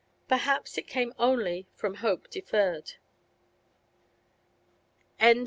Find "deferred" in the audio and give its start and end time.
2.31-2.93